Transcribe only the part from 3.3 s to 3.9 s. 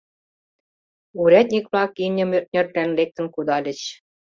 кудальыч.